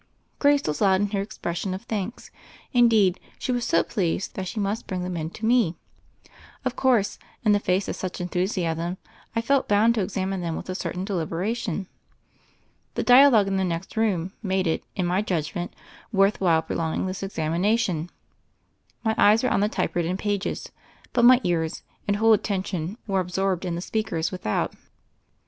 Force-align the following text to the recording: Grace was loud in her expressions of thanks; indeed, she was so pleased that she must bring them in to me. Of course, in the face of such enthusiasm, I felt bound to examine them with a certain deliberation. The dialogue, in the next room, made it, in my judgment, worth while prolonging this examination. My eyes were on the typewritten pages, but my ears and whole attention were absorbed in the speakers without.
Grace 0.39 0.63
was 0.65 0.81
loud 0.81 0.99
in 0.99 1.11
her 1.11 1.21
expressions 1.21 1.75
of 1.75 1.83
thanks; 1.83 2.31
indeed, 2.73 3.19
she 3.37 3.51
was 3.51 3.63
so 3.63 3.83
pleased 3.83 4.33
that 4.33 4.47
she 4.47 4.59
must 4.59 4.87
bring 4.87 5.03
them 5.03 5.15
in 5.15 5.29
to 5.29 5.45
me. 5.45 5.75
Of 6.65 6.75
course, 6.75 7.19
in 7.45 7.51
the 7.51 7.59
face 7.59 7.87
of 7.87 7.95
such 7.95 8.19
enthusiasm, 8.19 8.97
I 9.35 9.41
felt 9.41 9.67
bound 9.67 9.93
to 9.93 10.01
examine 10.01 10.41
them 10.41 10.55
with 10.55 10.69
a 10.71 10.73
certain 10.73 11.05
deliberation. 11.05 11.85
The 12.95 13.03
dialogue, 13.03 13.47
in 13.47 13.57
the 13.57 13.63
next 13.63 13.95
room, 13.95 14.33
made 14.41 14.65
it, 14.65 14.83
in 14.95 15.05
my 15.05 15.21
judgment, 15.21 15.71
worth 16.11 16.41
while 16.41 16.63
prolonging 16.63 17.05
this 17.05 17.21
examination. 17.21 18.09
My 19.05 19.13
eyes 19.19 19.43
were 19.43 19.51
on 19.51 19.59
the 19.59 19.69
typewritten 19.69 20.17
pages, 20.17 20.71
but 21.13 21.25
my 21.25 21.39
ears 21.43 21.83
and 22.07 22.15
whole 22.17 22.33
attention 22.33 22.97
were 23.05 23.19
absorbed 23.19 23.65
in 23.65 23.75
the 23.75 23.81
speakers 23.81 24.31
without. 24.31 24.73